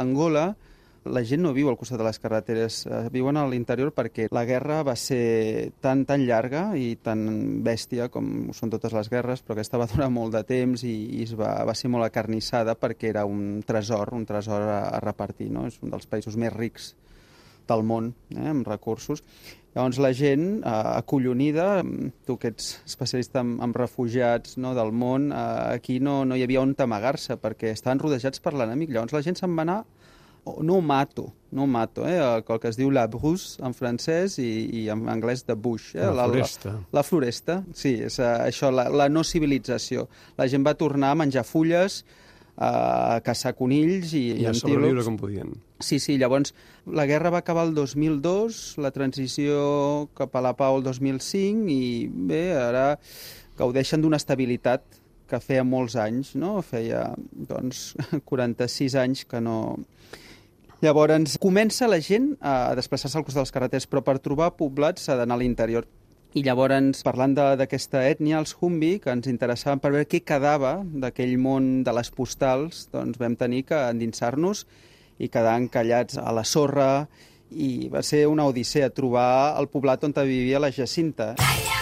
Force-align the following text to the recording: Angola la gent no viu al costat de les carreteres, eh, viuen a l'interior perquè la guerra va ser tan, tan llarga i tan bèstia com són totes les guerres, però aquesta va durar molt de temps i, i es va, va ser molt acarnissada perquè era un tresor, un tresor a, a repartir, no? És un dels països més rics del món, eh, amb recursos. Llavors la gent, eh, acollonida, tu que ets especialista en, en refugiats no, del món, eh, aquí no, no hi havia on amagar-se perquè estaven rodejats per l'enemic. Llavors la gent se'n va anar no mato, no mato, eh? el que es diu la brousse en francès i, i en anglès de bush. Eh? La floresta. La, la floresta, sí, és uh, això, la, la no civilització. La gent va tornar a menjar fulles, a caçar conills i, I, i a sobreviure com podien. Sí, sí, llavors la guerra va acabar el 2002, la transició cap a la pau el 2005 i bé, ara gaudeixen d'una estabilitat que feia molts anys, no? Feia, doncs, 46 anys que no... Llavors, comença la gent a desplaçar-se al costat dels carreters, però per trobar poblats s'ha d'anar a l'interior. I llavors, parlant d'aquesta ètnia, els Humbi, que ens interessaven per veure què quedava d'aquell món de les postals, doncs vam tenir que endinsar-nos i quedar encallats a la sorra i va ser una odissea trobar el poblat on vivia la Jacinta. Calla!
Angola 0.00 0.52
la 1.04 1.24
gent 1.26 1.42
no 1.42 1.50
viu 1.54 1.66
al 1.66 1.76
costat 1.78 1.98
de 1.98 2.04
les 2.06 2.18
carreteres, 2.22 2.84
eh, 2.86 3.08
viuen 3.10 3.36
a 3.36 3.46
l'interior 3.50 3.90
perquè 3.94 4.28
la 4.30 4.44
guerra 4.46 4.82
va 4.86 4.94
ser 4.96 5.72
tan, 5.82 6.04
tan 6.06 6.22
llarga 6.28 6.76
i 6.78 6.94
tan 7.02 7.24
bèstia 7.66 8.08
com 8.08 8.52
són 8.54 8.70
totes 8.70 8.94
les 8.94 9.10
guerres, 9.10 9.42
però 9.42 9.56
aquesta 9.56 9.80
va 9.82 9.88
durar 9.90 10.10
molt 10.14 10.36
de 10.36 10.44
temps 10.46 10.84
i, 10.86 10.94
i 11.18 11.24
es 11.26 11.34
va, 11.38 11.56
va 11.66 11.74
ser 11.74 11.90
molt 11.90 12.06
acarnissada 12.06 12.76
perquè 12.78 13.10
era 13.10 13.24
un 13.26 13.62
tresor, 13.66 14.14
un 14.14 14.26
tresor 14.26 14.62
a, 14.62 14.82
a 14.94 15.00
repartir, 15.02 15.50
no? 15.50 15.66
És 15.66 15.80
un 15.82 15.90
dels 15.90 16.06
països 16.06 16.38
més 16.38 16.54
rics 16.54 16.92
del 17.72 17.84
món, 17.88 18.12
eh, 18.36 18.46
amb 18.52 18.68
recursos. 18.68 19.24
Llavors 19.72 19.98
la 20.04 20.12
gent, 20.12 20.60
eh, 20.60 20.74
acollonida, 20.98 21.80
tu 22.28 22.36
que 22.38 22.52
ets 22.52 22.74
especialista 22.84 23.40
en, 23.40 23.56
en 23.64 23.72
refugiats 23.72 24.58
no, 24.60 24.74
del 24.76 24.92
món, 24.92 25.30
eh, 25.32 25.40
aquí 25.78 25.98
no, 26.00 26.22
no 26.28 26.36
hi 26.36 26.44
havia 26.44 26.60
on 26.60 26.76
amagar-se 26.76 27.38
perquè 27.40 27.72
estaven 27.72 28.02
rodejats 28.04 28.44
per 28.44 28.52
l'enemic. 28.54 28.92
Llavors 28.92 29.16
la 29.16 29.24
gent 29.24 29.40
se'n 29.40 29.56
va 29.56 29.66
anar 29.66 29.82
no 30.60 30.80
mato, 30.80 31.32
no 31.50 31.66
mato, 31.66 32.06
eh? 32.08 32.18
el 32.18 32.42
que 32.42 32.68
es 32.68 32.76
diu 32.76 32.90
la 32.90 33.06
brousse 33.06 33.62
en 33.62 33.74
francès 33.76 34.38
i, 34.42 34.50
i 34.74 34.88
en 34.90 35.06
anglès 35.08 35.44
de 35.46 35.54
bush. 35.54 35.92
Eh? 35.94 36.02
La 36.02 36.26
floresta. 36.26 36.72
La, 36.72 36.80
la 36.98 37.04
floresta, 37.06 37.58
sí, 37.74 37.94
és 38.08 38.18
uh, 38.18 38.42
això, 38.48 38.72
la, 38.74 38.88
la 38.90 39.08
no 39.12 39.22
civilització. 39.22 40.08
La 40.38 40.48
gent 40.50 40.66
va 40.66 40.74
tornar 40.78 41.12
a 41.12 41.20
menjar 41.22 41.46
fulles, 41.46 42.02
a 42.62 43.20
caçar 43.26 43.54
conills 43.58 44.12
i, 44.14 44.22
I, 44.36 44.40
i 44.44 44.48
a 44.48 44.54
sobreviure 44.54 45.04
com 45.06 45.18
podien. 45.20 45.52
Sí, 45.82 45.98
sí, 46.02 46.16
llavors 46.20 46.54
la 46.86 47.06
guerra 47.10 47.32
va 47.34 47.42
acabar 47.42 47.66
el 47.66 47.74
2002, 47.74 48.62
la 48.82 48.92
transició 48.94 50.08
cap 50.18 50.34
a 50.38 50.44
la 50.44 50.54
pau 50.58 50.78
el 50.78 50.86
2005 50.86 51.70
i 51.72 52.08
bé, 52.30 52.44
ara 52.58 52.86
gaudeixen 53.58 54.02
d'una 54.02 54.20
estabilitat 54.20 54.84
que 55.32 55.40
feia 55.40 55.64
molts 55.64 55.96
anys, 55.96 56.34
no? 56.36 56.58
Feia, 56.66 57.06
doncs, 57.32 57.92
46 58.30 58.98
anys 59.00 59.24
que 59.28 59.40
no... 59.40 59.56
Llavors, 60.82 61.38
comença 61.38 61.86
la 61.86 62.00
gent 62.02 62.32
a 62.42 62.74
desplaçar-se 62.74 63.16
al 63.18 63.24
costat 63.24 63.44
dels 63.44 63.54
carreters, 63.54 63.86
però 63.86 64.02
per 64.02 64.16
trobar 64.18 64.50
poblats 64.58 65.06
s'ha 65.06 65.14
d'anar 65.20 65.38
a 65.38 65.42
l'interior. 65.42 65.86
I 66.32 66.40
llavors, 66.40 67.02
parlant 67.04 67.34
d'aquesta 67.36 68.00
ètnia, 68.08 68.38
els 68.40 68.54
Humbi, 68.56 68.94
que 69.04 69.12
ens 69.12 69.28
interessaven 69.28 69.82
per 69.82 69.90
veure 69.92 70.08
què 70.08 70.22
quedava 70.24 70.78
d'aquell 70.80 71.34
món 71.36 71.82
de 71.84 71.92
les 71.92 72.08
postals, 72.08 72.86
doncs 72.94 73.20
vam 73.20 73.36
tenir 73.36 73.66
que 73.68 73.82
endinsar-nos 73.92 74.64
i 75.20 75.28
quedar 75.28 75.58
encallats 75.60 76.16
a 76.16 76.32
la 76.32 76.46
sorra 76.48 77.06
i 77.52 77.90
va 77.92 78.00
ser 78.00 78.24
una 78.32 78.48
odissea 78.48 78.88
trobar 78.96 79.60
el 79.60 79.68
poblat 79.68 80.08
on 80.08 80.16
vivia 80.24 80.62
la 80.62 80.72
Jacinta. 80.72 81.34
Calla! 81.36 81.81